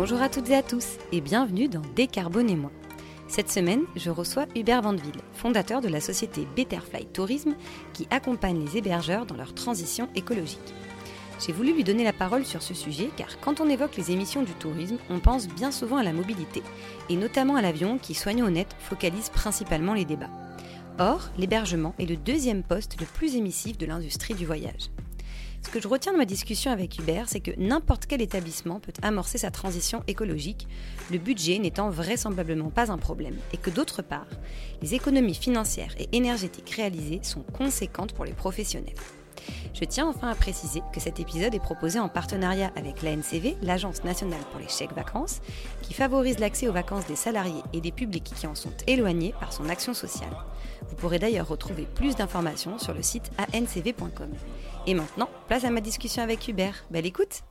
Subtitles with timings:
[0.00, 2.70] Bonjour à toutes et à tous et bienvenue dans Décarbonez-moi.
[3.28, 7.54] Cette semaine, je reçois Hubert Vandeville, fondateur de la société Betterfly Tourisme
[7.92, 10.72] qui accompagne les hébergeurs dans leur transition écologique.
[11.38, 14.42] J'ai voulu lui donner la parole sur ce sujet car quand on évoque les émissions
[14.42, 16.62] du tourisme, on pense bien souvent à la mobilité
[17.10, 20.30] et notamment à l'avion qui, soignant honnête, focalise principalement les débats.
[20.98, 24.88] Or, l'hébergement est le deuxième poste le plus émissif de l'industrie du voyage.
[25.62, 28.92] Ce que je retiens de ma discussion avec Hubert, c'est que n'importe quel établissement peut
[29.02, 30.66] amorcer sa transition écologique,
[31.10, 34.26] le budget n'étant vraisemblablement pas un problème, et que d'autre part,
[34.82, 38.94] les économies financières et énergétiques réalisées sont conséquentes pour les professionnels.
[39.74, 44.04] Je tiens enfin à préciser que cet épisode est proposé en partenariat avec l'ANCV, l'Agence
[44.04, 45.40] nationale pour les chèques vacances,
[45.94, 49.68] favorise l'accès aux vacances des salariés et des publics qui en sont éloignés par son
[49.68, 50.36] action sociale.
[50.88, 54.30] Vous pourrez d'ailleurs retrouver plus d'informations sur le site ancv.com.
[54.86, 56.84] Et maintenant, place à ma discussion avec Hubert.
[56.90, 57.42] Belle écoute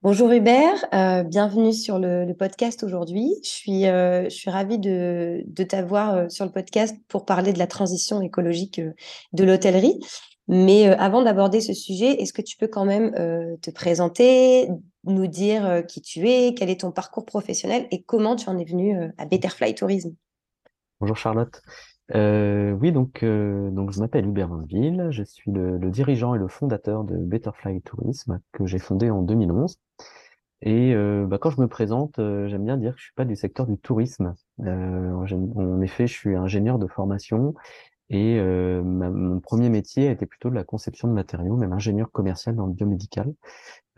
[0.00, 3.34] Bonjour Hubert, euh, bienvenue sur le, podcast aujourd'hui.
[3.42, 7.52] Je suis, euh, je suis ravie de, de t'avoir euh, sur le podcast pour parler
[7.52, 8.80] de la transition écologique
[9.32, 9.98] de l'hôtellerie.
[10.46, 13.12] Mais avant d'aborder ce sujet, est-ce que tu peux quand même
[13.60, 14.68] te présenter,
[15.10, 18.64] nous dire qui tu es, quel est ton parcours professionnel et comment tu en es
[18.64, 20.14] venu à Betterfly Tourisme
[21.00, 21.62] Bonjour Charlotte.
[22.14, 26.48] Euh, oui, donc, euh, donc je m'appelle Hubert Vinville, je suis le, dirigeant et le
[26.48, 29.78] fondateur de Betterfly Tourisme que j'ai fondé en 2011.
[30.62, 33.24] Et euh, bah, quand je me présente, euh, j'aime bien dire que je suis pas
[33.24, 34.34] du secteur du tourisme.
[34.60, 37.54] Euh, en effet, je suis ingénieur de formation
[38.10, 42.56] et ma, mon premier métier était plutôt de la conception de matériaux, même ingénieur commercial
[42.56, 43.32] dans le biomédical.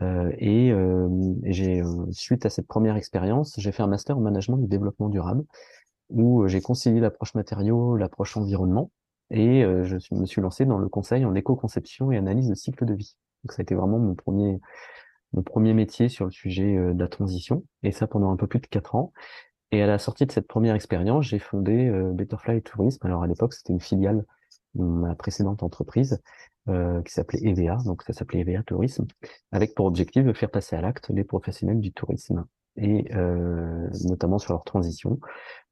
[0.01, 1.81] et, et j'ai,
[2.11, 5.45] suite à cette première expérience, j'ai fait un master en management du développement durable
[6.11, 8.91] où euh, j'ai concilié l'approche matériaux, l'approche environnement,
[9.31, 12.85] et euh, je me suis lancé dans le conseil en éco-conception et analyse de cycle
[12.85, 13.15] de vie.
[13.43, 14.59] Donc ça a été vraiment mon premier
[15.33, 18.47] mon premier métier sur le sujet euh, de la transition, et ça pendant un peu
[18.47, 19.13] plus de quatre ans.
[19.71, 23.05] Et à la sortie de cette première expérience, j'ai fondé Betterfly Tourisme.
[23.05, 24.25] Alors à l'époque, c'était une filiale
[24.75, 26.21] de ma précédente entreprise
[26.69, 29.07] euh, qui s'appelait EVA, donc ça s'appelait EVA Tourisme,
[29.51, 32.45] avec pour objectif de faire passer à l'acte les professionnels du tourisme
[32.77, 35.19] et euh, notamment sur leur transition.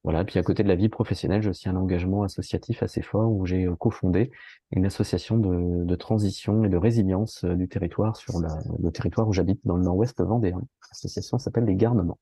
[0.03, 0.23] Voilà.
[0.23, 3.45] Puis à côté de la vie professionnelle, j'ai aussi un engagement associatif assez fort où
[3.45, 4.31] j'ai euh, cofondé
[4.71, 9.59] une association de, transition et de résilience euh, du territoire sur le territoire où j'habite
[9.65, 10.61] dans le nord-ouest vendéen.
[10.91, 12.19] L'association s'appelle les Garnements.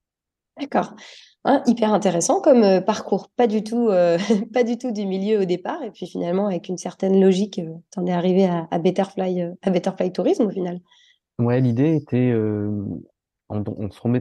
[0.59, 0.95] D'accord.
[1.49, 4.17] Hein, hyper intéressant comme euh, parcours, pas du tout, euh,
[4.53, 7.73] pas du tout du milieu au départ, et puis finalement avec une certaine logique, euh,
[7.93, 10.81] tu en es arrivé à, Betterfly, à Betterfly Tourisme au final.
[11.39, 12.33] Ouais, l'idée était,
[13.47, 13.63] on,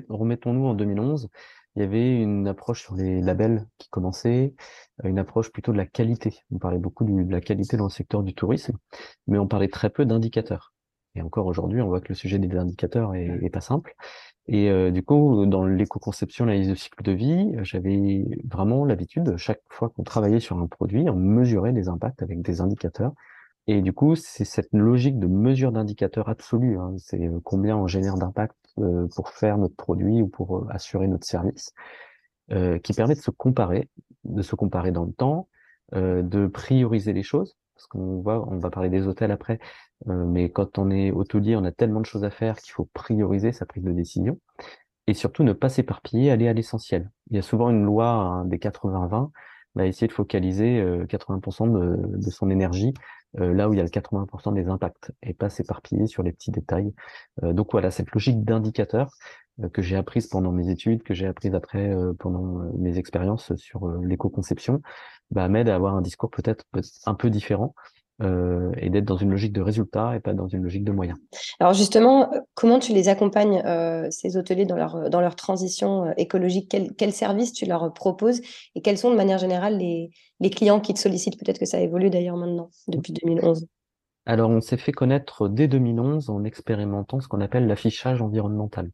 [0.08, 1.28] remettons-nous en 2011,
[1.74, 4.54] il y avait une approche sur les labels qui commençait,
[5.02, 6.44] une approche plutôt de la qualité.
[6.52, 8.78] On parlait beaucoup de la qualité dans le secteur du tourisme,
[9.26, 10.75] mais on parlait très peu d'indicateurs.
[11.16, 13.94] Et encore aujourd'hui, on voit que le sujet des indicateurs est, est pas simple.
[14.48, 19.62] Et euh, du coup, dans l'éco-conception, l'analyse de cycle de vie, j'avais vraiment l'habitude, chaque
[19.68, 23.12] fois qu'on travaillait sur un produit, on mesurait les impacts avec des indicateurs.
[23.66, 26.78] Et du coup, c'est cette logique de mesure d'indicateurs absolue.
[26.78, 31.08] Hein, c'est combien on génère d'impact euh, pour faire notre produit ou pour euh, assurer
[31.08, 31.72] notre service,
[32.52, 33.88] euh, qui permet de se comparer,
[34.24, 35.48] de se comparer dans le temps,
[35.92, 37.56] de prioriser les choses.
[37.76, 39.58] Parce qu'on va, on va parler des hôtels après,
[40.06, 43.52] mais quand on est hôtelier, on a tellement de choses à faire qu'il faut prioriser
[43.52, 44.40] sa prise de décision.
[45.06, 47.10] Et surtout, ne pas s'éparpiller, aller à l'essentiel.
[47.30, 49.30] Il y a souvent une loi hein, des 80-20,
[49.74, 52.94] va essayer de focaliser 80% de, de, son énergie
[53.40, 56.32] euh, là où il y a le 80% des impacts et pas s'éparpiller sur les
[56.32, 56.94] petits détails.
[57.42, 59.10] Euh, donc voilà, cette logique d'indicateur euh,
[59.72, 62.42] que j'ai apprise pendant mes études, que j'ai apprise après pendant
[62.76, 64.82] mes expériences sur l'éco-conception,
[65.30, 66.64] bah, m'aide à avoir un discours peut-être
[67.06, 67.74] un peu différent
[68.22, 71.18] euh, et d'être dans une logique de résultat et pas dans une logique de moyens.
[71.60, 76.70] Alors justement, comment tu les accompagnes, euh, ces hôteliers, dans leur, dans leur transition écologique?
[76.70, 78.40] Quels quel services tu leur proposes?
[78.74, 80.08] Et quels sont de manière générale les,
[80.40, 81.38] les clients qui te sollicitent?
[81.38, 83.66] Peut-être que ça évolue d'ailleurs maintenant, depuis 2011.
[84.24, 88.90] Alors, on s'est fait connaître dès 2011 en expérimentant ce qu'on appelle l'affichage environnemental.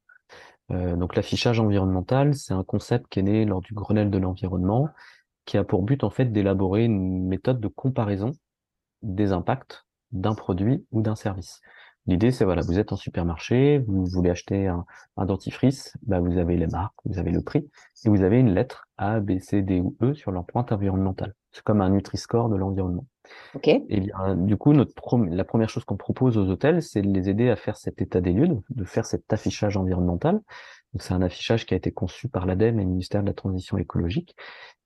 [0.73, 4.89] Euh, donc, l'affichage environnemental, c'est un concept qui est né lors du Grenelle de l'environnement,
[5.45, 8.33] qui a pour but en fait d'élaborer une méthode de comparaison
[9.03, 11.61] des impacts d'un produit ou d'un service.
[12.07, 14.85] L'idée, c'est voilà, vous êtes en supermarché, vous voulez acheter un,
[15.25, 17.69] dentifrice, bah, vous avez les marques, vous avez le prix,
[18.05, 21.35] et vous avez une lettre A, B, C, D ou E sur leur pointe environnementale.
[21.53, 23.07] C'est comme un Nutri-Score de l'environnement.
[23.89, 27.51] Et bien, du coup, la première chose qu'on propose aux hôtels, c'est de les aider
[27.51, 30.41] à faire cet état des lieux, de faire cet affichage environnemental.
[30.99, 33.79] C'est un affichage qui a été conçu par l'ADEME et le ministère de la Transition
[33.79, 34.37] écologique.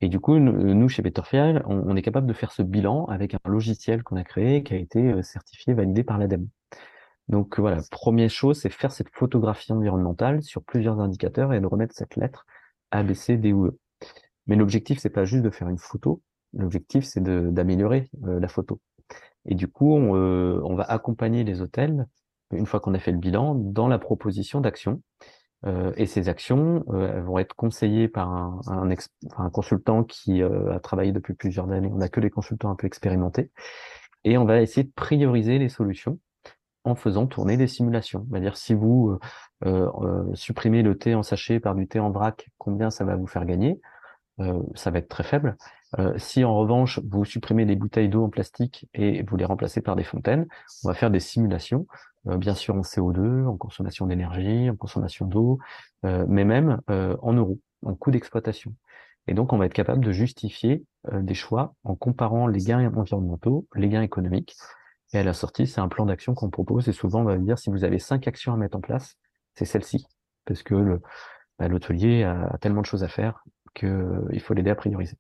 [0.01, 3.35] Et du coup, nous, chez Betterfield, on, on, est capable de faire ce bilan avec
[3.35, 6.47] un logiciel qu'on a créé, qui a été euh, certifié, validé par l'ADEME.
[7.29, 11.95] Donc voilà, première chose, c'est faire cette photographie environnementale sur plusieurs indicateurs et de remettre
[11.95, 12.47] cette lettre
[12.93, 13.79] A, B, C, D ou E.
[14.47, 16.23] Mais l'objectif, c'est pas juste de faire une photo.
[16.55, 18.81] L'objectif, c'est d'améliorer euh, la photo.
[19.47, 22.07] Et du coup, on, euh, on, va accompagner les hôtels,
[22.53, 25.03] une fois qu'on a fait le bilan, dans la proposition d'actions.
[25.65, 28.91] Euh, et ces actions vont être conseillées par un,
[29.37, 31.91] un, consultant qui a travaillé depuis plusieurs années.
[31.93, 33.51] On n'a que des consultants un peu expérimentés.
[34.25, 36.19] Et on va essayer de prioriser les solutions
[36.85, 38.27] en faisant tourner des simulations.
[38.31, 39.19] C'est-à-dire si vous
[40.35, 43.45] supprimez le thé en sachet par du thé en vrac, combien ça va vous faire
[43.45, 43.81] gagner?
[44.75, 45.57] Ça va être très faible.
[45.99, 49.81] Euh, si en revanche vous supprimez les bouteilles d'eau en plastique et vous les remplacez
[49.81, 50.47] par des fontaines,
[50.85, 51.87] on va faire des simulations,
[52.27, 55.59] euh, bien sûr en CO2, en consommation d'énergie, en consommation d'eau,
[56.03, 58.73] mais même en euros, en coût d'exploitation.
[59.27, 63.67] Et donc on va être capable de justifier des choix en comparant les gains environnementaux,
[63.75, 64.57] les gains économiques.
[65.13, 67.59] Et à la sortie, c'est un plan d'action qu'on propose et souvent on va dire
[67.59, 69.17] si vous avez cinq actions à mettre en place,
[69.55, 70.07] c'est celle-ci,
[70.45, 71.01] parce que
[71.59, 73.43] bah, l'hôtelier a tellement de choses à faire
[73.77, 75.17] qu'il euh, faut l'aider à prioriser.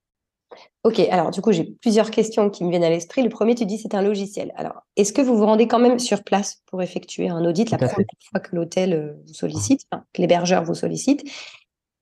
[0.84, 3.22] Ok, alors du coup, j'ai plusieurs questions qui me viennent à l'esprit.
[3.22, 4.52] Le premier, tu dis c'est un logiciel.
[4.56, 7.78] Alors, est-ce que vous vous rendez quand même sur place pour effectuer un audit la
[7.78, 9.82] première fois que l'hôtel euh, vous sollicite,
[10.12, 11.24] que l'hébergeur vous sollicite?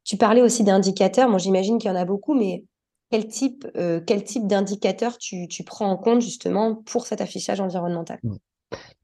[0.05, 1.31] Tu parlais aussi d'indicateurs.
[1.31, 2.65] Moi, j'imagine qu'il y en a beaucoup, mais
[3.11, 8.21] quel type, euh, quel type d'indicateurs tu, prends en compte justement pour cet affichage environnemental?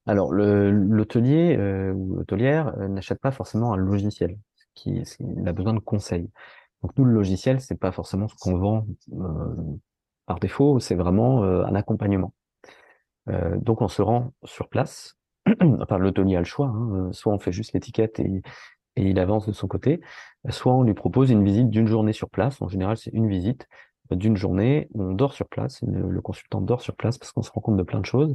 [0.07, 1.57] Alors, l'hôtelier
[1.95, 4.37] ou l'hôtelière n'achète pas forcément un logiciel.
[4.75, 6.29] Qui, il a besoin de conseils.
[6.83, 9.55] Donc nous, le logiciel, c'est pas forcément ce qu'on vend euh,
[10.27, 12.33] par défaut, c'est vraiment euh, un accompagnement.
[13.29, 15.19] Euh, donc on se rend sur place.
[15.81, 16.69] enfin, l'hôtelier a le choix.
[16.69, 17.11] Hein.
[17.13, 18.43] Soit on fait juste l'étiquette et,
[18.97, 20.01] et, il avance de son côté,
[20.49, 22.61] soit on lui propose une visite d'une journée sur place.
[22.63, 23.67] En général, c'est une visite
[24.17, 25.81] d'une journée où on dort sur place.
[25.83, 28.35] Le, consultant dort sur place parce qu'on se rend compte de plein de choses.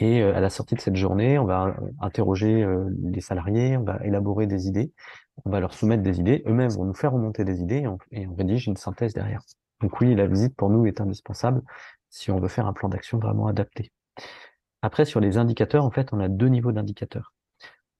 [0.00, 2.64] Et à la sortie de cette journée, on va interroger
[3.02, 4.92] les salariés, on va élaborer des idées,
[5.44, 8.34] on va leur soumettre des idées, eux-mêmes vont nous faire remonter des idées et on,
[8.34, 9.42] rédige une synthèse derrière.
[9.80, 11.62] Donc oui, la visite pour nous est indispensable
[12.10, 13.90] si on veut faire un plan d'action vraiment adapté.
[14.82, 17.32] Après, sur les indicateurs, en fait, on a deux niveaux d'indicateurs.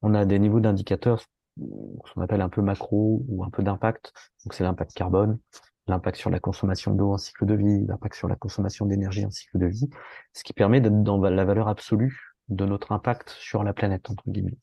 [0.02, 1.24] On a des niveaux d'indicateurs,
[1.58, 4.12] qu'on appelle un peu macro ou un peu d'impact.
[4.44, 5.40] Donc c'est l'impact carbone,
[5.88, 9.30] l'impact sur la consommation d'eau en cycle de vie, l'impact sur la consommation d'énergie en
[9.30, 9.88] cycle de vie,
[10.32, 14.24] ce qui permet d'être dans la valeur absolue de notre impact sur la planète, entre
[14.28, 14.58] guillemets.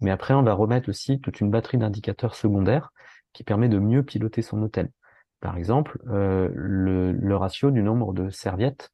[0.00, 2.92] Mais après, on va remettre aussi toute une batterie d'indicateurs secondaires
[3.32, 4.90] qui permet de mieux piloter son hôtel.
[5.40, 8.90] Par exemple, euh, le, ratio du nombre de serviettes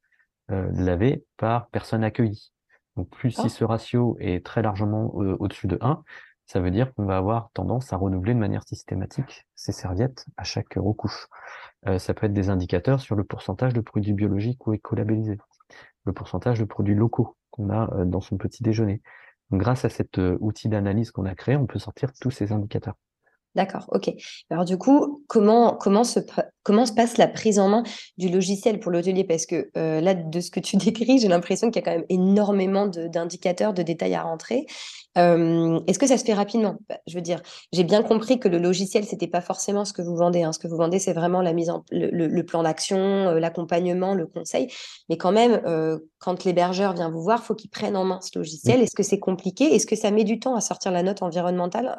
[0.51, 2.53] euh, lavées par personne accueillie.
[2.97, 6.03] Donc plus si ce ratio est très largement euh, au-dessus de 1,
[6.51, 10.45] ça veut dire qu'on va avoir tendance à renouveler de manière systématique ces serviettes à
[10.45, 11.29] chaque recouche.
[11.99, 15.39] ça peut être des indicateurs sur le pourcentage de produits biologiques ou écolabellisés,
[16.05, 19.01] le pourcentage de produits locaux qu'on a dans son petit déjeuner,
[19.53, 22.95] grâce à cet euh, outil d'analyse qu'on a créé, on peut sortir tous ces indicateurs.
[23.57, 24.13] D'accord, ok.
[24.51, 26.21] Alors du coup, comment, comment, se,
[26.71, 27.83] comment se passe la prise en main
[28.17, 29.25] du logiciel pour l'hôtelier?
[29.25, 31.99] Parce que euh, là, de ce que tu décris, j'ai l'impression qu'il y a quand
[31.99, 34.67] même énormément d'indicateurs, de, détails à rentrer.
[35.19, 36.77] Euh, est-ce que ça se fait rapidement?
[36.89, 40.01] Bah, Je veux dire, j'ai bien compris que le logiciel, c'était pas forcément ce que
[40.01, 40.45] vous vendez.
[40.45, 40.53] Hein.
[40.53, 44.29] Ce que vous vendez, c'est vraiment la mise en, le, plan d'action, euh, l'accompagnement, le
[44.29, 44.73] conseil.
[45.09, 45.61] Mais quand même,
[46.21, 48.81] quand l'hébergeur vient vous voir, faut qu'il prenne en main ce logiciel.
[48.81, 49.75] Est-ce que c'est compliqué?
[49.75, 51.99] Est-ce que ça met du temps à sortir la note environnementale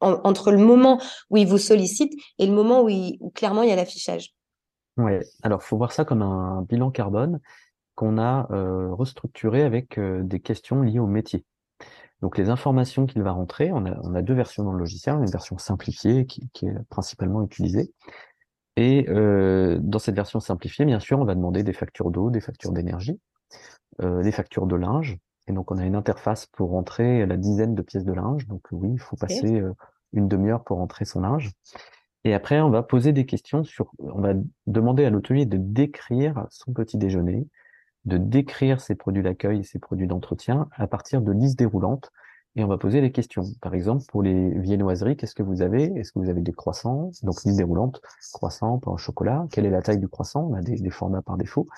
[0.00, 1.00] entre le moment
[1.30, 2.90] où il vous sollicite et le moment où,
[3.34, 4.09] clairement il y a l'affichage?
[4.96, 5.12] Oui,
[5.42, 7.40] alors faut voir ça comme un bilan carbone
[7.94, 11.44] qu'on a euh, restructuré avec euh, des questions liées au métier.
[12.22, 15.58] Donc les informations qu'il va rentrer, on a, deux versions dans le logiciel, une version
[15.58, 17.92] simplifiée qui, est principalement utilisée.
[18.76, 22.40] Et euh, dans cette version simplifiée, bien sûr, on va demander des factures d'eau, des
[22.40, 23.18] factures d'énergie,
[24.02, 25.18] des factures de linge.
[25.46, 28.46] Et donc on a une interface pour rentrer la dizaine de pièces de linge.
[28.46, 29.62] Donc oui, il faut passer
[30.12, 31.52] une demi-heure pour rentrer son linge.
[32.24, 34.34] Et après, on va poser des questions sur, on va
[34.66, 37.46] demander à l'hôtelier de décrire son petit déjeuner,
[38.04, 42.10] de décrire ses produits d'accueil et ses produits d'entretien à partir de listes déroulantes.
[42.56, 43.44] Et on va poser des questions.
[43.62, 45.84] Par exemple, pour les viennoiseries, qu'est-ce que vous avez?
[45.96, 47.10] Est-ce que vous avez des croissants?
[47.22, 49.46] Donc, liste déroulante, croissant, pain au chocolat.
[49.52, 50.48] Quelle est la taille du croissant?
[50.50, 51.68] On a des, formats par défaut.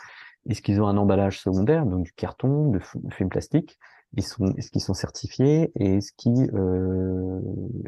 [0.48, 2.80] Est-ce qu'ils ont un emballage secondaire, donc du carton, de
[3.10, 3.78] film plastique
[4.16, 7.40] est-ce qu'ils sont certifiés et est-ce qui euh,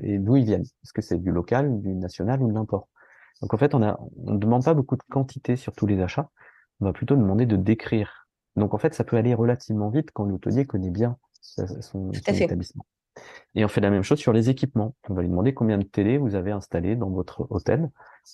[0.03, 0.63] et d'où ils viennent?
[0.83, 2.89] Est-ce que c'est du local, du national ou de l'import?
[3.43, 6.01] Donc en fait, on a on ne demande pas beaucoup de quantité sur tous les
[6.01, 6.31] achats.
[6.81, 8.29] On va plutôt demander de décrire.
[8.57, 12.87] Donc en fait, ça peut aller relativement vite quand l'hôtelier connaît bien son, établissement.
[13.55, 14.95] Et on fait la même chose sur les équipements.
[15.09, 17.91] On va lui demander combien de télé vous avez installé dans votre hôtel,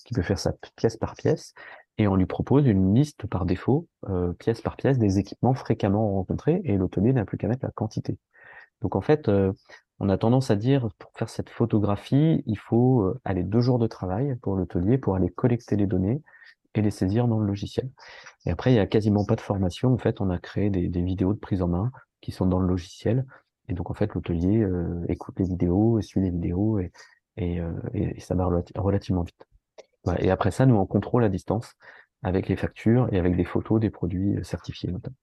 [0.06, 1.54] qui peut faire ça pièce par pièce,
[2.00, 6.14] et on lui propose une liste par défaut, euh, pièce par pièce, des équipements fréquemment
[6.14, 8.16] rencontrés, et l'hôtelier n'a plus qu'à mettre la quantité.
[8.80, 9.30] Donc en fait,
[9.98, 13.86] on a tendance à dire pour faire cette photographie, il faut aller deux jours de
[13.86, 16.22] travail pour l'hôtelier pour aller collecter les données
[16.74, 17.90] et les saisir dans le logiciel.
[18.46, 19.92] Et après, il y a quasiment pas de formation.
[19.92, 21.90] En fait, on a créé des, vidéos de prise en main
[22.22, 23.26] qui sont dans le logiciel.
[23.68, 24.66] Et donc, en fait, l'hôtelier
[25.10, 26.92] écoute les vidéos, suit les vidéos et,
[27.36, 27.60] et,
[27.92, 29.49] et ça va relativement vite.
[30.18, 31.74] Et après ça, nous, on contrôle à distance
[32.22, 35.16] avec les factures et avec des photos des produits euh, certifiés notamment.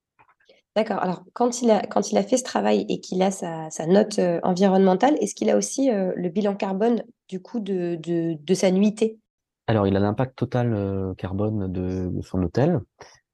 [0.76, 1.00] D'accord.
[1.00, 4.20] Alors, quand il, a, quand il a fait ce travail et qu'il a sa, note
[4.20, 8.70] euh, environnementale, est-ce qu'il a aussi euh, le bilan carbone du coup de, de, sa
[8.70, 9.18] nuitée?
[9.66, 12.80] Alors, il a l'impact total carbone de, son hôtel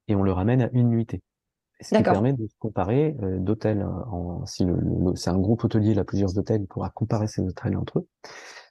[0.08, 1.22] et on le ramène à une nuitée.
[1.82, 3.86] Ce qui permet de comparer d'hôtels.
[4.46, 4.66] Si
[5.16, 8.08] c'est un groupe hôtelier, il a plusieurs hôtels, il pourra comparer ces hôtels entre eux,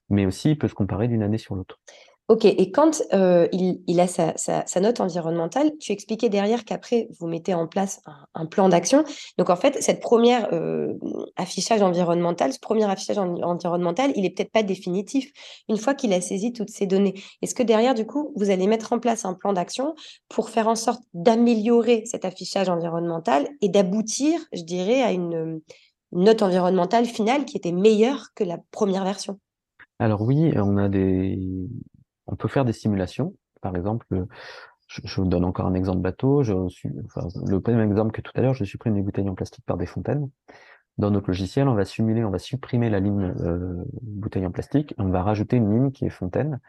[0.09, 1.79] mais aussi il peut se comparer d'une année sur l'autre.
[2.29, 7.52] Ok, et quand euh, il, a sa, note environnementale, tu expliquais derrière qu'après, vous mettez
[7.52, 8.00] en place
[8.35, 9.05] un, plan d'action.
[9.38, 10.95] Donc, en fait, cette première euh,
[11.37, 15.33] affichage environnemental, ce premier affichage environnemental, il n'est peut-être pas définitif.
[15.69, 18.69] Une fois qu'il a saisi toutes ces données, est-ce que derrière, du coup, vous allez
[18.69, 19.95] mettre en place un plan d'action
[20.29, 25.61] pour faire en sorte d'améliorer cet affichage environnemental et d'aboutir, je dirais, à une
[26.12, 29.41] note environnementale finale qui était meilleure que la première version?
[29.99, 31.38] Alors oui, on a des,
[32.33, 33.35] on peut faire des simulations.
[33.61, 34.07] Par exemple,
[34.89, 36.43] je, vous donne encore un exemple bateau.
[36.43, 39.77] Je le même exemple que tout à l'heure, je supprime les bouteilles en plastique par
[39.77, 40.29] des fontaines.
[40.99, 44.95] Dans notre logiciel, on va simuler, on va supprimer la ligne euh, bouteille en plastique,
[44.99, 46.61] on va rajouter une ligne qui est fontaine,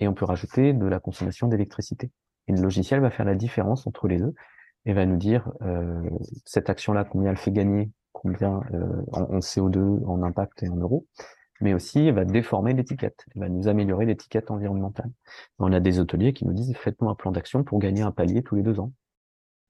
[0.00, 2.10] et on peut rajouter de la consommation d'électricité.
[2.48, 4.34] Et le logiciel va faire la différence entre les deux
[4.86, 6.02] et va nous dire euh,
[6.44, 11.06] cette action-là, combien elle fait gagner, combien euh, en, CO2, en impact et en euros,
[11.60, 15.10] mais aussi va déformer l'étiquette, va nous améliorer l'étiquette environnementale.
[15.58, 18.42] On a des hôteliers qui nous disent faites-nous un plan d'action pour gagner un palier
[18.42, 18.92] tous les deux ans.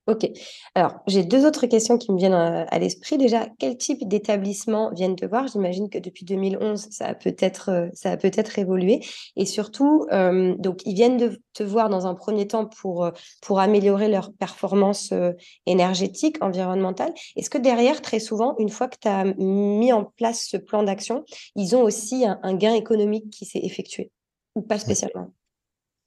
[0.06, 0.30] Ok.
[0.76, 3.18] Alors, j'ai deux autres questions qui me viennent euh, à, l'esprit.
[3.18, 5.48] Déjà, quel type d'établissement viennent te voir?
[5.48, 9.00] J'imagine que depuis 2011, ça a peut-être euh, ça a peut-être évolué.
[9.34, 13.10] Et surtout, euh, donc, ils viennent de te voir dans un premier temps pour,
[13.42, 15.12] pour améliorer leur performance
[15.64, 17.12] énergétique, environnementale.
[17.34, 20.84] Est-ce que derrière, très souvent, une fois que tu as mis en place ce plan
[20.84, 21.24] d'action,
[21.56, 24.12] ils ont aussi un, gain économique qui s'est effectué?
[24.54, 25.32] Ou pas spécialement?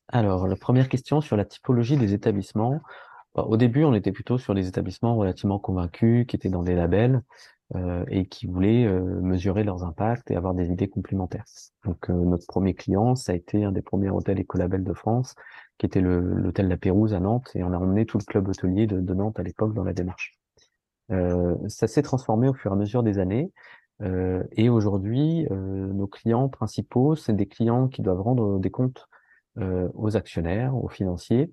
[0.08, 2.80] Alors, la première question sur la typologie des établissements.
[3.40, 6.76] Bah, au début, on était plutôt sur des établissements relativement convaincus, qui étaient dans des
[6.76, 7.22] labels
[7.74, 11.46] euh, et qui voulaient euh, mesurer leurs impacts et avoir des idées complémentaires.
[11.86, 15.36] Donc, euh, notre premier client, ça a été un des premiers hôtels écolabels de France,
[15.78, 18.88] qui était l'hôtel La Pérouse à Nantes, et on a emmené tout le club hôtelier
[18.88, 20.38] de, de Nantes à l'époque dans la démarche.
[21.10, 23.54] ça s'est transformé au fur et à mesure des années.
[24.52, 29.08] et aujourd'hui, nos clients principaux, c'est des clients qui doivent rendre des comptes
[29.56, 31.52] aux actionnaires, aux financiers,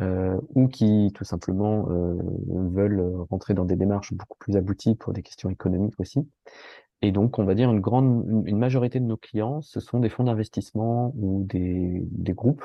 [0.00, 2.14] euh, ou qui tout simplement euh,
[2.48, 6.28] veulent rentrer dans des démarches beaucoup plus abouties pour des questions économiques aussi.
[7.02, 10.08] Et donc, on va dire une grande, une majorité de nos clients, ce sont des
[10.08, 12.64] fonds d'investissement ou des, des, groupes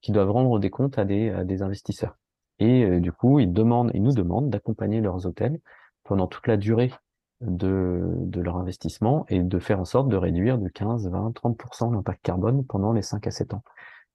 [0.00, 2.16] qui doivent rendre des comptes à des, à des investisseurs.
[2.58, 5.60] Et euh, du coup, ils demandent, ils nous demandent d'accompagner leurs hôtels
[6.02, 6.92] pendant toute la durée
[7.40, 11.92] de, de leur investissement et de faire en sorte de réduire de 15, 20, 30%
[11.92, 13.62] l'impact carbone pendant les 5 à 7 ans.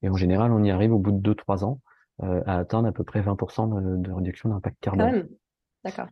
[0.02, 1.80] Et en général, on y arrive au bout de 2-3 ans
[2.24, 5.30] euh, à atteindre à peu près 20% de, réduction d'impact carbone.
[5.86, 6.08] D'accord.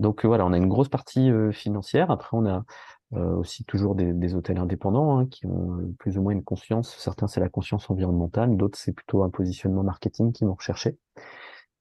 [0.00, 2.10] Donc euh, voilà, on a une grosse partie euh, financière.
[2.10, 2.64] Après, on a
[3.12, 6.96] aussi toujours des, hôtels indépendants hein, qui ont plus ou moins une conscience.
[6.98, 10.98] Certains, c'est la conscience environnementale, d'autres, c'est plutôt un positionnement marketing qui vont rechercher.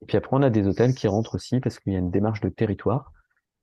[0.04, 2.12] Et puis après, on a des hôtels qui rentrent aussi parce qu'il y a une
[2.12, 3.12] démarche de territoire.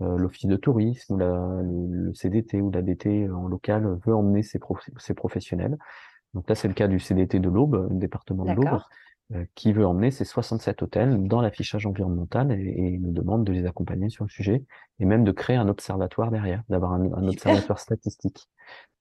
[0.00, 4.58] L'office de tourisme ou la, le, CDT ou l'ADT en local veut emmener ses,
[4.98, 5.78] ses professionnels.
[6.34, 8.78] Donc là, c'est le cas du CDT de l'Aube, le département de l'Aube, euh,
[9.54, 14.10] qui veut emmener ces 67 hôtels dans l'affichage environnemental et, nous demande de les accompagner
[14.10, 14.64] sur le sujet
[14.98, 18.48] et même de créer un observatoire derrière, d'avoir un, observatoire statistique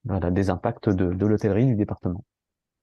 [0.06, 2.24] voilà, des impacts de, de l'hôtellerie du département.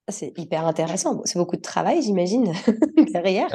[0.08, 1.20] Ah, c'est hyper intéressant.
[1.24, 2.52] C'est beaucoup de travail, j'imagine,
[3.12, 3.48] derrière.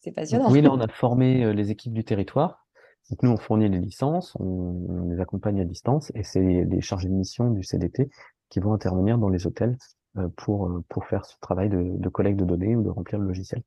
[0.00, 0.50] C'est passionnant.
[0.52, 2.64] Oui, là, on a formé euh, les équipes du territoire.
[3.10, 7.08] Donc, nous, on fournit les licences, on, les accompagne à distance et c'est les chargés
[7.08, 8.08] de mission du CDT
[8.48, 9.95] qui vont intervenir dans les hôtels euh,
[10.36, 13.62] pour, euh, pour faire ce travail de, collecte de données ou de remplir le logiciel.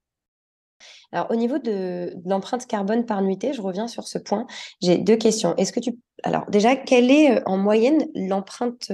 [1.11, 4.45] Alors, au niveau de, l'empreinte carbone par nuitée, je reviens sur ce point.
[4.81, 5.55] J'ai deux questions.
[5.57, 5.97] Est-ce que tu.
[6.23, 8.91] Alors, déjà, quelle est euh, en moyenne l'empreinte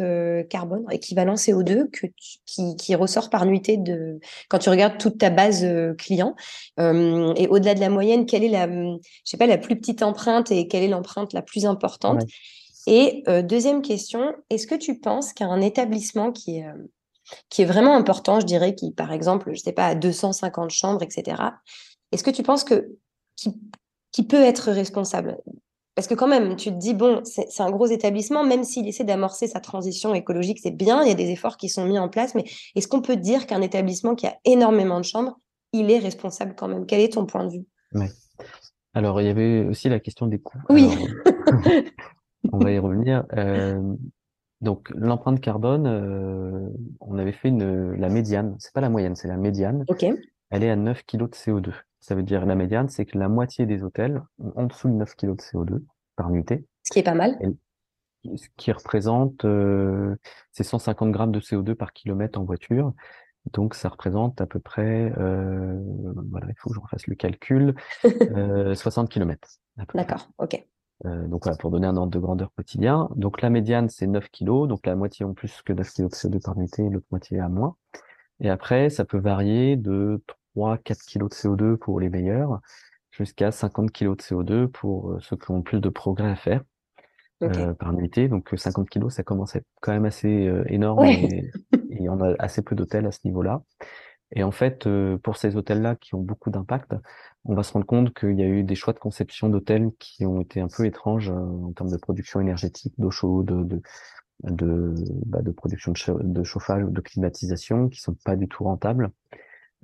[0.50, 2.08] carbone, équivalent CO2, que
[2.46, 4.20] qui, qui, ressort par nuitée de,
[4.50, 5.66] quand tu regardes toute ta base
[5.98, 6.36] client
[6.78, 10.52] Et au-delà de la moyenne, quelle est la, je sais pas, la plus petite empreinte
[10.52, 12.24] et quelle est l'empreinte la plus importante?
[12.88, 16.66] Et deuxième question, est-ce que tu penses qu'un établissement qui est
[17.50, 20.70] qui est vraiment important, je dirais, qui, par exemple, je ne sais pas, à 250
[20.70, 21.42] chambres, etc.
[22.12, 22.90] Est-ce que tu penses que
[23.36, 25.38] qui, peut être responsable?
[25.96, 29.04] Parce que quand même, tu te dis, bon, c'est un gros établissement, même s'il essaie
[29.04, 32.10] d'amorcer sa transition écologique, c'est bien, il y a des efforts qui sont mis en
[32.10, 32.44] place, mais
[32.76, 35.40] est-ce qu'on peut dire qu'un établissement qui a énormément de chambres,
[35.74, 36.86] il est responsable quand même?
[36.86, 37.66] Quel est ton point de vue?
[38.94, 40.62] Alors, il y avait aussi la question des coûts.
[40.70, 40.90] Oui.
[42.54, 43.26] on va y revenir.
[43.34, 43.82] Euh,
[44.66, 46.68] donc, l'empreinte carbone, euh,
[47.00, 49.86] on avait fait une, la médiane, c'est pas la moyenne, c'est la médiane.
[49.88, 50.04] Ok.
[50.50, 51.72] Elle est à 9 kg de CO2.
[52.00, 54.94] Ça veut dire la médiane, c'est que la moitié des hôtels ont en dessous de
[54.94, 55.84] 9 kg de CO2
[56.16, 56.66] par nuitée.
[56.82, 57.38] Ce qui est pas mal.
[58.24, 60.16] ce qui représente, euh,
[60.52, 62.92] c'est 150 grammes de CO2 par kilomètre en voiture.
[63.54, 65.80] Donc ça représente à peu près, euh,
[66.32, 67.76] voilà, il faut que je refasse le calcul,
[68.36, 69.48] euh, 60 km.
[69.94, 70.66] D'accord, ok.
[71.04, 73.10] Euh, donc voilà, pour donner un ordre de grandeur quotidien.
[73.16, 76.16] Donc la médiane, c'est 9 kg, donc la moitié en plus que 9 kg de
[76.16, 77.76] CO2 par nuitée, l'autre moitié à moins.
[78.40, 80.22] Et après, ça peut varier de
[80.54, 82.62] 3, 4 kg de CO2 pour les meilleurs,
[83.12, 86.62] jusqu'à 50 kg de CO2 pour euh, ceux qui ont plus de progrès à faire
[87.44, 88.28] euh, par nuitée.
[88.28, 91.52] Donc 50 kg, ça commence à être quand même assez euh, énorme et,
[91.90, 93.62] et, on a assez peu d'hôtels à ce niveau-là.
[94.36, 94.88] Et en fait,
[95.24, 96.94] pour ces hôtels-là qui ont beaucoup d'impact,
[97.46, 100.26] on va se rendre compte qu'il y a eu des choix de conception d'hôtels qui
[100.26, 103.82] ont été un peu étranges en termes de production énergétique, d'eau chaude, de,
[104.44, 104.94] de,
[105.26, 109.12] bah, production de, chauffage ou de climatisation qui sont pas du tout rentables.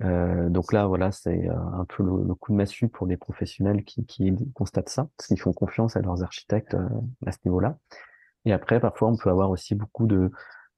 [0.02, 3.84] Euh, donc là, voilà, c'est euh, un peu le, coup de massue pour les professionnels
[3.84, 6.88] qui, qui constatent ça, parce qu'ils font confiance à leurs architectes euh,
[7.26, 7.78] à ce niveau-là.
[8.44, 10.32] Et après, parfois, on peut avoir aussi beaucoup de,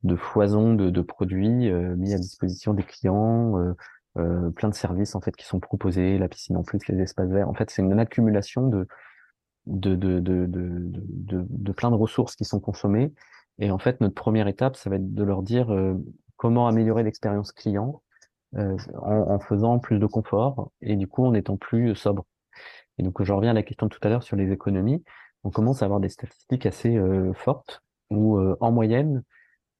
[0.04, 3.74] de foison de, de produits euh, mis à disposition des clients,
[4.16, 7.30] euh, plein de services en fait qui sont proposés, la piscine en plus, les espaces
[7.30, 7.48] verts.
[7.48, 8.86] En fait, c'est une accumulation de
[9.66, 13.14] de, de, de, de, plein de ressources qui sont consommées.
[13.58, 15.74] Et en fait, notre première étape, ça va être de leur dire
[16.36, 18.02] comment améliorer l'expérience client
[18.56, 22.24] euh, en, faisant plus de confort et du coup en étant plus sobre.
[22.98, 25.02] Et donc je reviens à la question de tout à l'heure sur les économies.
[25.42, 29.24] On commence à avoir des statistiques assez euh, fortes où euh, en moyenne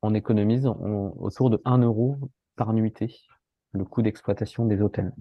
[0.05, 2.17] on économise autour de 1 euro
[2.57, 3.17] par nuitée
[3.73, 5.13] le coût d'exploitation des hôtels.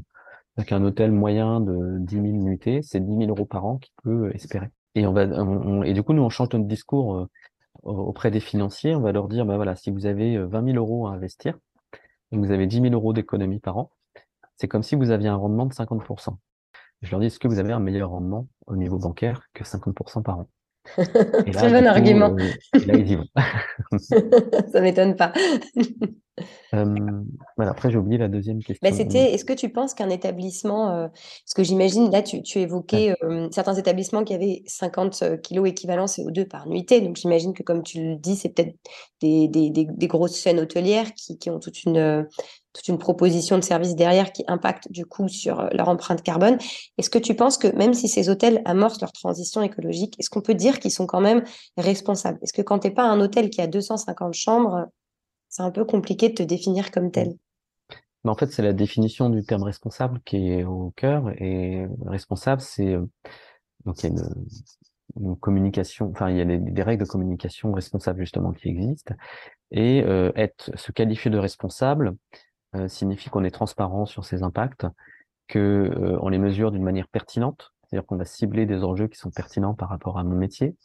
[0.58, 3.94] Donc un hôtel moyen de 10 000 nuitées, c'est 10 000 euros par an qu'il
[4.04, 4.70] peut espérer.
[4.96, 7.28] Et et du coup, nous, on change notre discours
[7.82, 8.94] auprès des financiers.
[8.94, 11.58] On va leur dire, bah voilà, si vous avez 20 000 euros à investir,
[12.32, 13.92] vous avez 10 000 euros d'économie par an,
[14.58, 16.36] c'est comme si vous aviez un rendement de 50%.
[17.02, 20.24] Je leur dis, est-ce que vous avez un meilleur rendement au niveau bancaire que 50%
[20.24, 20.50] par an?
[20.86, 22.36] Très bon argument.
[22.40, 23.28] Euh, là, ils y vont.
[24.72, 25.34] Ça m'étonne pas.
[26.74, 26.96] euh,
[27.56, 28.80] voilà, après, j'ai oublié la deuxième question.
[28.82, 32.60] Bah, C'était, est-ce que tu penses qu'un établissement, euh, parce que j'imagine, là, tu, tu
[32.60, 37.02] évoquais euh, certains établissements qui avaient 50 kilos équivalent CO2 par nuitée.
[37.02, 38.76] Donc, j'imagine que, comme tu le dis, c'est peut-être
[39.22, 42.28] des, des, des, des, grosses chaînes hôtelières qui, qui ont toute une,
[42.74, 46.58] toute une proposition de service derrière qui impacte du coup sur leur empreinte carbone.
[46.98, 50.42] Est-ce que tu penses que même si ces hôtels amorcent leur transition écologique, est-ce qu'on
[50.42, 51.44] peut dire qu'ils sont quand même
[51.78, 52.40] responsables?
[52.42, 54.88] Est-ce que quand tu n'es pas un hôtel qui a 250 chambres,
[55.54, 57.36] c'est un peu compliqué de te définir comme tel
[58.24, 61.30] mais en fait, c'est la définition du terme responsable qui est au cœur.
[61.42, 63.06] Et responsable, c'est euh,
[63.86, 64.24] donc il y a
[65.20, 69.14] une, communication, enfin il y a des, règles de communication responsable justement qui existent.
[69.72, 72.16] Et euh, être se qualifier de responsable,
[72.76, 74.88] euh, signifie qu'on est transparent sur ses impacts,
[75.48, 79.20] que euh, on les mesure d'une manière pertinente, c'est-à-dire qu'on va cibler des enjeux qui
[79.20, 80.76] sont pertinents par rapport à mon métier.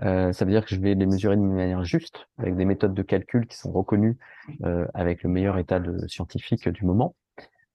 [0.00, 2.94] Euh, ça veut dire que je vais les mesurer d'une manière juste, avec des méthodes
[2.94, 4.18] de calcul qui sont reconnues
[4.64, 7.14] euh, avec le meilleur état de scientifique du moment,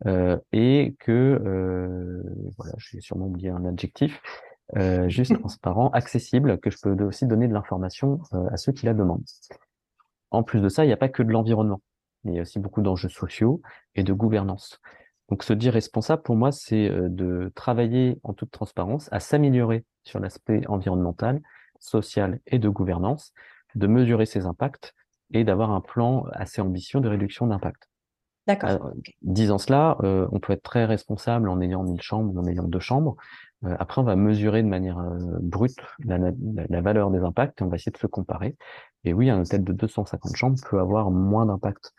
[0.05, 1.39] euh, et que,
[2.57, 4.21] voilà, j'ai sûrement oublié un adjectif,
[5.07, 8.19] juste, transparent, accessible, que je peux aussi donner de l'information
[8.51, 9.25] à ceux qui la demandent.
[10.31, 11.81] En plus de ça, il n'y a pas que de l'environnement
[12.25, 13.61] il y a aussi beaucoup d'enjeux sociaux
[13.95, 14.81] et de gouvernance.
[15.29, 20.19] Donc se dire responsable, pour moi, c'est de travailler en toute transparence à s'améliorer sur
[20.19, 21.41] l'aspect environnemental,
[21.79, 23.33] social et de gouvernance,
[23.75, 24.93] de mesurer ses impacts
[25.33, 27.89] et d'avoir un plan assez ambitieux de réduction d'impact.
[28.47, 28.69] D'accord.
[28.69, 32.45] Euh, disant cela, euh, on peut être très responsable en ayant 1000 chambres ou en
[32.47, 33.17] ayant deux chambres.
[33.65, 36.31] Euh, après, on va mesurer de manière euh, brute la, la,
[36.69, 38.55] la, valeur des impacts et on va essayer de se comparer.
[39.03, 41.93] Et oui, un hôtel de 250 chambres peut avoir moins d'impact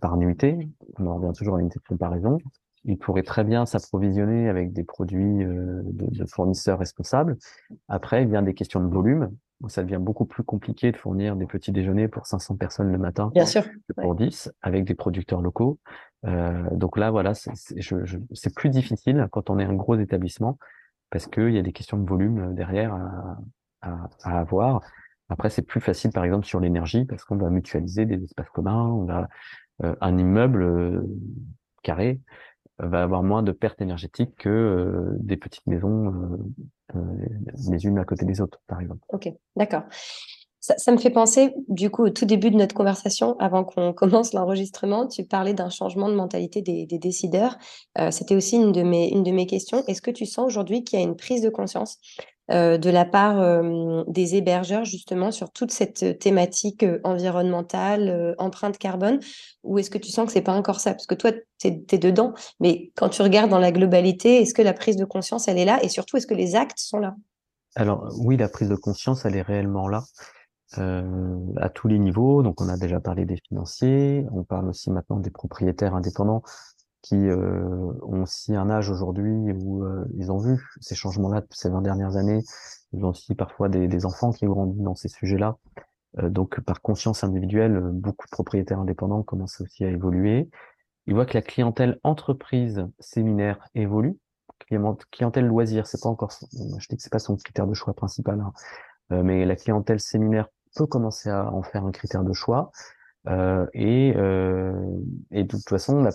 [0.00, 0.68] par nuitée.
[0.98, 2.38] On en revient toujours à une de comparaison.
[2.84, 7.36] Il pourrait très bien s'approvisionner avec des produits euh, de, de, fournisseurs responsables.
[7.88, 9.30] Après, il vient des questions de volume.
[9.68, 13.30] Ça devient beaucoup plus compliqué de fournir des petits déjeuners pour 500 personnes le matin
[13.34, 15.78] bien sûr, que pour 10 avec des producteurs locaux.
[16.24, 20.56] Euh, donc là, voilà, c'est plus difficile quand on est un gros établissement
[21.10, 23.38] parce qu'il y a des questions de volume derrière à,
[23.82, 24.80] à, à avoir.
[25.30, 28.86] Après, c'est plus facile, par exemple, sur l'énergie, parce qu'on va mutualiser des espaces communs,
[28.86, 29.28] on a
[29.84, 31.02] euh, un immeuble euh,
[31.82, 32.20] carré,
[32.82, 36.38] va avoir moins de pertes énergétiques que des petites maisons
[37.70, 39.00] les unes à côté des autres, par exemple.
[39.12, 39.82] Ok, d'accord.
[40.60, 44.34] Ça, me fait penser, du coup, au tout début de notre conversation, avant qu'on commence
[44.34, 47.56] l'enregistrement, tu parlais d'un changement de mentalité des, décideurs.
[47.98, 49.82] Euh, c'était aussi une de, mes, une de mes questions.
[49.88, 53.04] Est-ce que tu sens aujourd'hui qu'il y a une prise de conscience euh, de la
[53.04, 59.20] part euh, des hébergeurs, justement, sur toute cette thématique environnementale, empreinte carbone
[59.62, 60.92] Ou est-ce que tu sens que c'est pas encore ça?
[60.92, 64.62] Parce que toi, tu es, dedans, mais quand tu regardes dans la globalité, est-ce que
[64.62, 65.82] la prise de conscience, elle est là?
[65.82, 67.14] Et surtout, est-ce que les actes sont là?
[67.76, 70.02] Alors oui, la prise de conscience, elle est réellement là.
[70.78, 72.44] Euh, à tous les niveaux.
[72.44, 76.44] Donc, on a déjà parlé des financiers, on parle aussi maintenant des propriétaires indépendants
[77.02, 81.70] qui euh, ont aussi un âge aujourd'hui où euh, ils ont vu ces changements-là ces
[81.70, 82.42] 20 dernières années.
[82.92, 85.56] Ils ont aussi parfois des, enfants qui ont grandi dans ces sujets-là.
[86.22, 90.50] donc, par conscience individuelle, beaucoup de propriétaires indépendants commencent aussi à évoluer.
[91.06, 94.18] Ils voient que la clientèle entreprise séminaire évolue.
[95.10, 98.40] Clientèle loisir, c'est pas encore, je dis que c'est pas son critère de choix principal,
[98.40, 99.22] hein.
[99.22, 102.70] mais la clientèle séminaire peut commencer à en faire un critère de choix.
[103.28, 104.72] Euh, et, euh,
[105.30, 106.08] et de toute façon,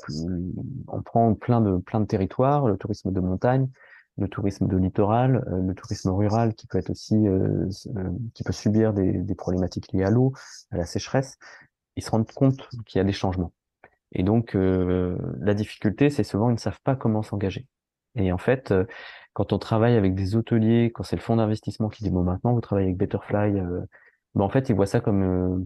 [0.88, 3.70] on prend plein de plein de territoires, le tourisme de montagne,
[4.18, 8.44] le tourisme de littoral, euh, le tourisme rural qui peut être aussi euh, euh, qui
[8.44, 10.34] peut subir des, des problématiques liées à l'eau,
[10.72, 11.38] à la sécheresse.
[11.96, 13.54] Ils se rendent compte qu'il y a des changements.
[14.12, 17.68] Et donc la difficulté, c'est souvent ils ne savent pas comment s'engager.
[18.16, 18.74] Et en fait,
[19.34, 22.54] quand on travaille avec des hôteliers, quand c'est le fonds d'investissement qui dit bon maintenant
[22.54, 23.54] vous travaillez avec Betterfly
[24.36, 25.66] ben, en fait, ils voient ça comme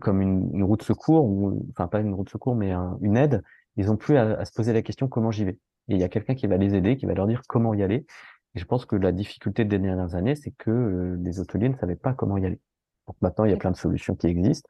[0.00, 3.16] comme une, une, roue de secours, ou enfin pas une roue de secours, mais une
[3.16, 3.42] aide.
[3.76, 5.58] Ils ont plus à, se poser la question comment j'y vais.
[5.88, 7.82] Et il y a quelqu'un qui va les aider, qui va leur dire comment y
[7.82, 8.06] aller.
[8.54, 11.76] Et je pense que la difficulté des dernières années, c'est que euh, les hôteliers ne
[11.76, 12.60] savaient pas comment y aller.
[13.06, 14.68] Donc maintenant, il y a plein de solutions qui existent.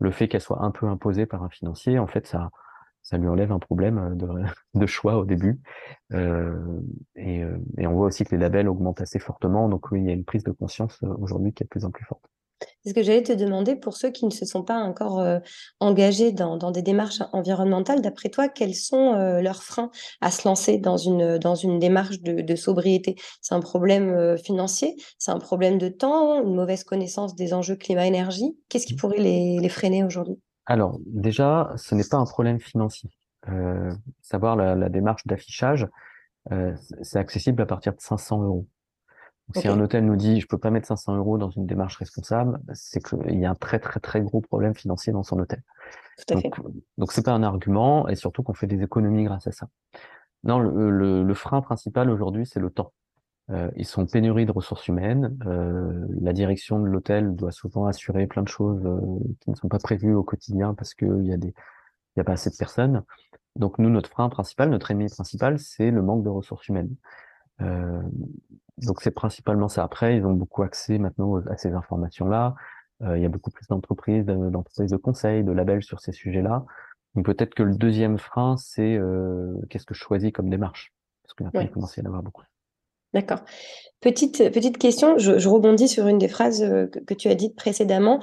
[0.00, 2.50] Le fait qu'elles soient un peu imposées par un financier, en fait, ça,
[3.02, 4.28] ça lui enlève un problème euh, de,
[4.80, 5.60] de choix au début.
[6.12, 6.80] Euh,
[7.16, 7.42] et,
[7.78, 9.68] et, on voit aussi que les labels augmentent assez fortement.
[9.68, 11.90] Donc oui, il y a une prise de conscience aujourd'hui qui est de plus en
[11.90, 12.28] plus forte.
[12.82, 15.38] C'est ce que j'allais te demander pour ceux qui ne se sont pas encore euh,
[15.80, 18.00] engagés dans, des démarches environnementales.
[18.00, 22.20] D'après toi, quels sont euh, leurs freins à se lancer dans une, dans une démarche
[22.20, 23.16] de, sobriété?
[23.40, 27.76] C'est un problème euh, financier C'est un problème de temps Une mauvaise connaissance des enjeux
[27.76, 30.38] climat-énergie Qu'est-ce qui pourrait les, freiner aujourd'hui?
[30.66, 33.10] Alors, déjà, ce n'est pas un problème financier.
[34.20, 35.86] savoir la démarche d'affichage,
[37.02, 38.66] c'est accessible à partir de 500 euros.
[39.54, 42.60] Si un hôtel nous dit je peux pas mettre 500 euros dans une démarche responsable,
[42.72, 45.62] c'est qu'il y a un très très très gros problème financier dans son hôtel.
[46.18, 46.62] Tout à donc, fait.
[46.98, 49.68] donc c'est pas un argument et surtout qu'on fait des économies grâce à ça.
[50.44, 52.92] Non, le, le, frein principal aujourd'hui c'est le temps.
[53.50, 55.36] Euh, ils sont pénurie de ressources humaines.
[55.46, 59.00] Euh, la direction de l'hôtel doit souvent assurer plein de choses euh,
[59.40, 62.24] qui ne sont pas prévues au quotidien parce qu'il y a des, il y a
[62.24, 63.02] pas assez de personnes.
[63.56, 66.94] Donc nous, notre frein principal, notre ennemi principal, c'est le manque de ressources humaines.
[67.60, 68.02] Euh,
[68.78, 69.82] donc c'est principalement ça.
[69.84, 72.54] Après, ils ont beaucoup accès maintenant à ces informations-là.
[73.02, 76.64] Euh, il y a beaucoup plus d'entreprises, d'entreprises de conseil, de labels sur ces sujets-là.
[77.14, 80.92] Donc peut-être que le deuxième frein, c'est euh, qu'est-ce que je choisis comme démarche?
[81.22, 82.42] Parce que maintenant, il commence à y en avoir beaucoup.
[83.12, 83.40] D'accord.
[84.00, 88.20] Petite, petite question, je, rebondis sur une des phrases que, tu as dites précédemment.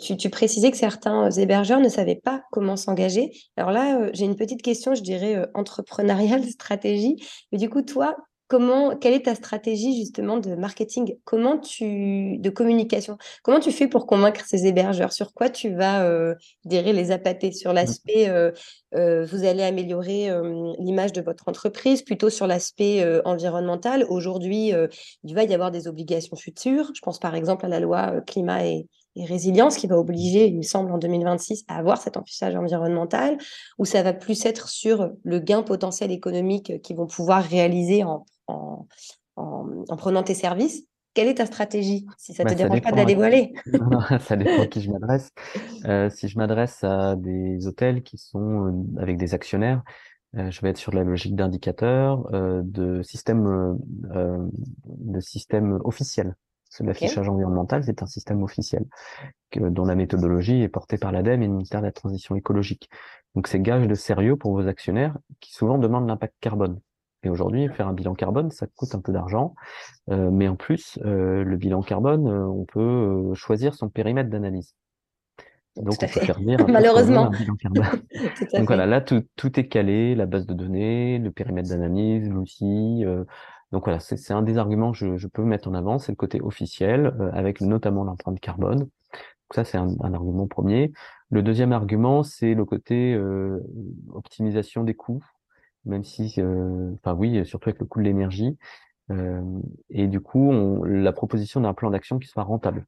[0.00, 3.30] tu, tu, précisais que certains hébergeurs ne savaient pas comment s'engager.
[3.58, 7.16] Alors là, j'ai une petite question, je dirais entrepreneuriale, stratégie.
[7.52, 8.16] Mais du coup, toi,
[8.52, 11.16] comment, quelle est ta stratégie justement de marketing?
[11.24, 13.16] Comment tu, de communication?
[13.42, 15.14] Comment tu fais pour convaincre ces hébergeurs?
[15.14, 16.34] Sur quoi tu vas, euh,
[16.66, 17.74] les appâter Sur mmh.
[17.74, 18.50] l'aspect, euh,
[18.94, 20.28] euh, vous allez améliorer
[20.78, 24.04] l'image de votre entreprise, plutôt sur l'aspect environnemental?
[24.10, 24.72] Aujourd'hui,
[25.24, 26.90] il va y avoir des obligations futures.
[26.94, 28.86] Je pense par exemple à la loi climat et,
[29.16, 33.38] et résilience qui va obliger, il me semble, en 2026 à avoir cet affichage environnemental,
[33.78, 38.26] ou ça va plus être sur le gain potentiel économique qu'ils vont pouvoir réaliser en,
[38.46, 38.86] en,
[39.36, 40.86] en, prenant tes services.
[41.14, 43.52] Quelle est ta stratégie Si ça ne bah, te dérange pas d'aller voiler?
[44.20, 45.30] Ça dépend à qui je m'adresse.
[45.84, 49.82] Euh, si je m'adresse à des hôtels qui sont euh, avec des actionnaires,
[50.36, 53.78] euh, je vais être sur la logique d'indicateur, de système,
[54.86, 56.34] de système officiel
[56.80, 58.84] l'affichage environnemental, c'est un système officiel
[59.54, 62.88] dont la méthodologie est portée par l'ADEME et le ministère de la Transition écologique.
[63.34, 66.80] Donc c'est gage de sérieux pour vos actionnaires qui souvent demandent l'impact carbone.
[67.22, 69.54] Et aujourd'hui, faire un bilan carbone, ça coûte un peu d'argent,
[70.10, 74.74] euh, mais en plus, euh, le bilan carbone, euh, on peut choisir son périmètre d'analyse.
[75.76, 77.30] Donc, on peut faire dire malheureusement.
[78.52, 83.04] Donc voilà, là tout, tout, est calé, la base de données, le périmètre d'analyse, l'outil,
[83.72, 86.42] donc voilà, c'est un des arguments que je, peux mettre en avant, c'est le côté
[86.42, 88.80] officiel, euh, avec notamment l'empreinte carbone.
[88.80, 90.92] Donc ça, c'est un, argument premier.
[91.30, 93.60] Le deuxième argument, c'est le côté euh,
[94.12, 95.24] optimisation des coûts
[95.84, 96.34] même si,
[96.94, 98.56] enfin oui, surtout avec le coût de l'énergie.
[99.90, 102.86] et du coup, on, la proposition d'un plan d'action qui soit rentable.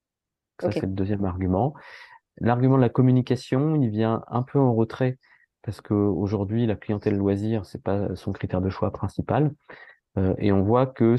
[0.61, 1.75] Ça, c'est le deuxième argument.
[2.39, 5.19] L'argument de la communication, il vient un peu en retrait
[5.65, 9.53] parce qu'aujourd'hui, la clientèle loisir, c'est pas son critère de choix principal.
[10.19, 11.17] Euh, et on voit que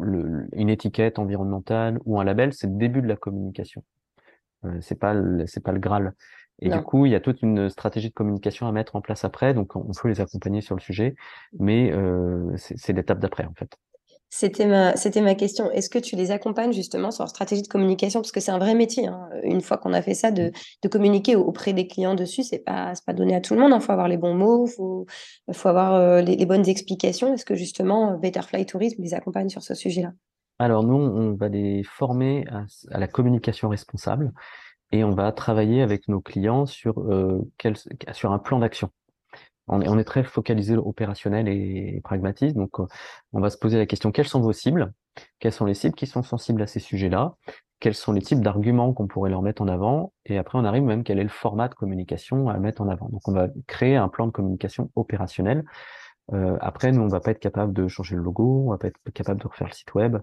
[0.00, 3.84] le, une étiquette environnementale ou un label, c'est le début de la communication.
[4.64, 5.14] Euh, c'est pas
[5.46, 6.14] c'est pas le graal.
[6.60, 9.24] Et du coup, il y a toute une stratégie de communication à mettre en place
[9.24, 9.52] après.
[9.52, 11.14] Donc, on peut les accompagner sur le sujet,
[11.58, 13.76] mais euh, c'est l'étape d'après en fait.
[14.28, 15.70] C'était ma, c'était ma question.
[15.70, 18.20] Est-ce que tu les accompagnes justement sur leur stratégie de communication?
[18.20, 19.06] Parce que c'est un vrai métier.
[19.06, 19.28] Hein.
[19.44, 20.50] Une fois qu'on a fait ça, de,
[20.82, 23.70] de, communiquer auprès des clients dessus, c'est pas, pas donné à tout le monde.
[23.70, 23.80] Il hein.
[23.80, 25.06] faut avoir les bons mots, il faut,
[25.52, 27.32] faut avoir euh, les, bonnes explications.
[27.34, 30.12] Est-ce que justement euh, Betterfly Tourisme les accompagne sur ce sujet-là?
[30.58, 32.44] Alors nous, on va les former
[32.90, 34.32] à, la communication responsable
[34.92, 37.40] et on va travailler avec nos clients sur, euh,
[38.12, 38.90] sur un plan d'action
[39.68, 42.54] on est, on est très focalisé opérationnel et, pragmatique.
[42.54, 42.86] Donc, euh,
[43.32, 44.92] on va se poser la question quelles sont vos cibles?
[45.38, 47.34] Quelles sont les cibles qui sont sensibles à ces sujets-là?
[47.80, 50.12] Quels sont les types d'arguments qu'on pourrait leur mettre en avant?
[50.24, 53.08] Et après, on arrive même quel est le format de communication à mettre en avant?
[53.08, 55.64] Donc, on va créer un plan de communication opérationnel.
[56.32, 58.88] Euh, après, nous, on va pas être capable de changer le logo, on va pas
[58.88, 60.18] être capable de refaire le site web.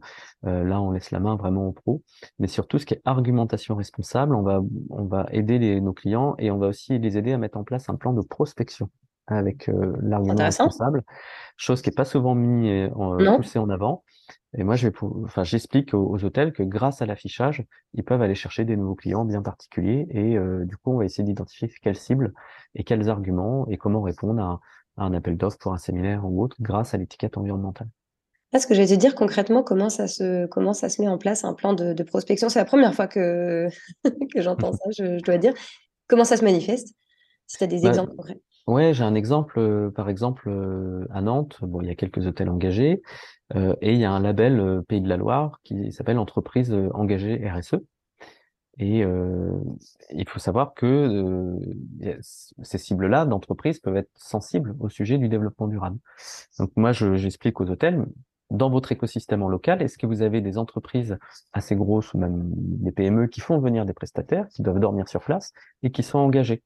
[0.46, 2.02] Euh, là, on laisse la main vraiment aux pros.
[2.40, 5.94] Mais sur tout ce qui est argumentation responsable, on va, on va aider les, nos
[5.94, 8.90] clients et on va aussi les aider à mettre en place un plan de prospection
[9.28, 11.04] avec euh, l'argument responsable,
[11.56, 14.04] chose qui est pas souvent mis euh, euh poussée en avant.
[14.56, 18.36] Et moi, je vais, enfin, j'explique aux, hôtels que grâce à l'affichage, ils peuvent aller
[18.36, 20.06] chercher des nouveaux clients bien particuliers.
[20.12, 22.34] Et euh, du coup, on va essayer d'identifier quelles cibles
[22.76, 24.60] et quels arguments et comment répondre à,
[24.98, 27.88] un appel d'offres pour un séminaire ou autre grâce à l'étiquette environnementale.
[28.54, 31.18] Est-ce que je vais te dire concrètement comment ça se comment ça se met en
[31.18, 32.50] place un plan de, de prospection?
[32.50, 33.68] C'est la première fois que
[34.34, 35.54] que j'entends ça, je, je, dois dire.
[36.08, 36.94] Comment ça se manifeste?
[37.48, 38.40] Si tu as des bah, exemples concrets.
[38.66, 42.26] Ouais, j'ai un exemple, euh, par exemple, euh, à Nantes, bon, il y a quelques
[42.26, 43.02] hôtels engagés,
[43.56, 47.42] euh, et il y a un label Pays de la Loire qui s'appelle Entreprise engagée
[47.50, 47.76] RSE.
[48.80, 49.06] Et
[50.12, 51.60] il faut savoir que
[52.64, 55.98] ces cibles-là d'entreprise peuvent être sensibles au sujet du développement durable.
[56.58, 58.06] Donc moi, j'explique aux hôtels,
[58.50, 61.18] dans votre écosystème en local, est-ce que vous avez des entreprises
[61.54, 65.22] assez grosses ou même des PME qui font venir des prestataires, qui doivent dormir sur
[65.22, 66.62] place et qui sont engagés?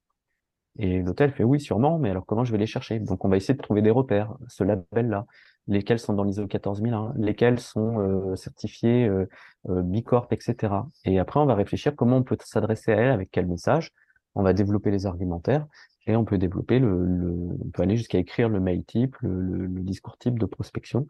[0.79, 2.99] Et l'hôtel fait oui, sûrement, mais alors comment je vais les chercher?
[2.99, 5.25] Donc on va essayer de trouver des repères, ce label-là,
[5.67, 9.27] lesquels sont dans l'ISO 14001, lesquels sont euh, certifiés euh,
[9.69, 10.73] euh, Bicorp, etc.
[11.05, 13.91] Et après, on va réfléchir comment on peut s'adresser à elle, avec quel message.
[14.35, 15.65] On va développer les argumentaires
[16.05, 20.39] et on peut développer on peut aller jusqu'à écrire le mail type, le, discours type
[20.39, 21.07] de prospection.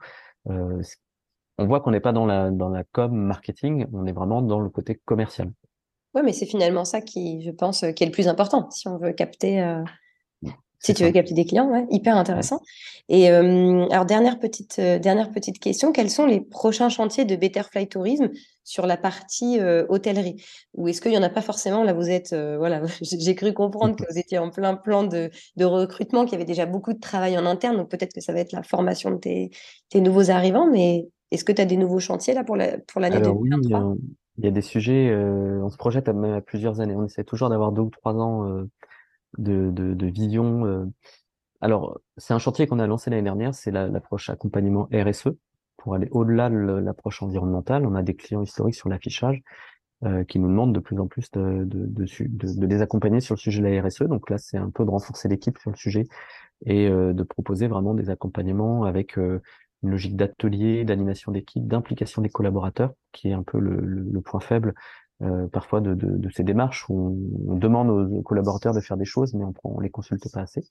[0.49, 0.81] Euh,
[1.57, 4.59] on voit qu'on n'est pas dans la dans la com marketing, on est vraiment dans
[4.59, 5.51] le côté commercial.
[6.15, 8.97] Oui, mais c'est finalement ça qui, je pense, qui est le plus important si on
[8.97, 9.83] veut capter, euh,
[10.79, 12.61] si tu veux capter des clients, ouais, hyper intéressant.
[13.09, 17.35] Et euh, alors dernière petite, euh, dernière petite question, quels sont les prochains chantiers de
[17.35, 18.29] Betterfly Tourisme
[18.63, 19.59] sur la partie
[19.89, 20.43] hôtellerie?
[20.73, 21.83] Ou est-ce qu'il n'y en a pas forcément?
[21.83, 25.65] Là, vous êtes, voilà, j'ai cru comprendre que vous étiez en plein plan de, de
[25.65, 28.39] recrutement, qu'il y avait déjà beaucoup de travail en interne, donc peut-être que ça va
[28.39, 29.51] être la formation de tes,
[29.89, 33.01] tes nouveaux arrivants, mais est-ce que tu as des nouveaux chantiers là pour l'année pour
[33.01, 33.95] 2023
[34.37, 36.95] il y a des sujets, euh, on se projette à, même à plusieurs années.
[36.95, 38.69] On essaie toujours d'avoir deux ou trois ans euh,
[39.37, 40.65] de, de, de, vision.
[40.65, 40.85] Euh.
[41.61, 45.29] Alors, c'est un chantier qu'on a lancé l'année dernière, c'est l'approche accompagnement RSE
[45.77, 47.85] pour aller au-delà de l'approche environnementale.
[47.85, 49.41] On a des clients historiques sur l'affichage
[50.27, 53.63] qui nous demandent de plus en plus de, de, de, les accompagner sur le sujet
[53.63, 54.03] de la RSE.
[54.03, 56.05] Donc là, c'est un peu de renforcer l'équipe sur le sujet
[56.67, 59.17] et de proposer vraiment des accompagnements avec
[59.83, 64.39] une logique d'atelier, d'animation d'équipe, d'implication des collaborateurs, qui est un peu le, le, point
[64.39, 64.73] faible
[65.23, 69.05] euh, parfois de, de, de, ces démarches où on, demande aux collaborateurs de faire des
[69.05, 70.61] choses, mais on ne les consulte pas assez.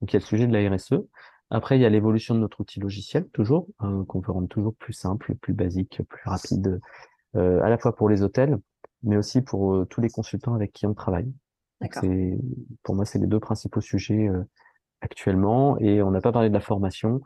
[0.00, 0.94] Donc il y a le sujet de la RSE.
[1.50, 4.74] Après, il y a l'évolution de notre outil logiciel, toujours, hein, qu'on veut rendre toujours
[4.74, 6.80] plus simple, plus basique, plus rapide,
[7.36, 8.58] euh, à la fois pour les hôtels,
[9.02, 11.32] mais aussi pour euh, tous les consultants avec qui on travaille.
[11.92, 12.38] C'est,
[12.82, 14.42] pour moi, c'est les deux principaux sujets euh,
[15.00, 15.78] actuellement.
[15.78, 17.20] Et on n'a pas parlé de la formation.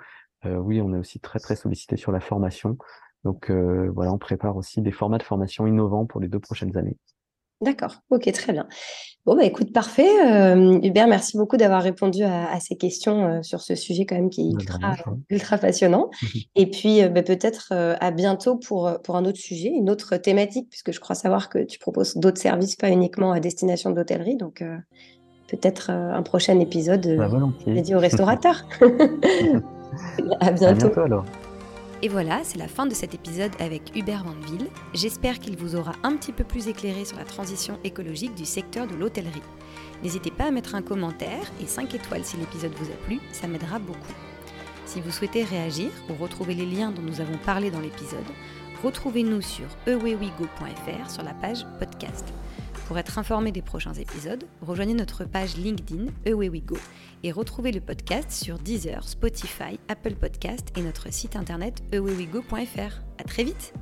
[0.44, 2.76] Euh, oui, on est aussi très très sollicité sur la formation.
[3.24, 6.76] Donc euh, voilà, on prépare aussi des formats de formation innovants pour les deux prochaines
[6.76, 6.96] années.
[7.62, 8.66] D'accord, ok, très bien.
[9.26, 10.08] Bon, bah écoute, parfait.
[10.26, 14.48] Euh, Hubert, merci beaucoup d'avoir répondu à, ces questions sur ce sujet quand même qui
[14.48, 14.96] est ultra,
[15.28, 16.08] ultra passionnant.
[16.56, 20.92] Et puis bah, peut-être à bientôt pour, pour un autre sujet, une autre thématique, puisque
[20.92, 24.36] je crois savoir que tu proposes d'autres services, pas uniquement à destination d'hôtellerie.
[24.36, 24.64] Donc
[25.48, 27.28] peut-être un prochain épisode bah,
[27.66, 28.64] dédié aux restaurateurs.
[30.40, 30.64] à bientôt.
[30.64, 31.24] À bientôt alors.
[32.02, 34.70] Et voilà, c'est la fin de cet épisode avec Hubert Vandeville.
[34.94, 38.86] J'espère qu'il vous aura un petit peu plus éclairé sur la transition écologique du secteur
[38.86, 39.42] de l'hôtellerie.
[40.02, 43.48] N'hésitez pas à mettre un commentaire et 5 étoiles si l'épisode vous a plu, ça
[43.48, 44.14] m'aidera beaucoup.
[44.86, 48.24] Si vous souhaitez réagir ou retrouver les liens dont nous avons parlé dans l'épisode,
[48.82, 52.24] retrouvez-nous sur ewewigo.fr sur la page podcast.
[52.86, 56.78] Pour être informé des prochains épisodes, rejoignez notre page LinkedIn ewewigo
[57.22, 63.02] et retrouvez le podcast sur Deezer, Spotify, Apple Podcast et notre site internet ewewigo.fr.
[63.18, 63.74] À très vite!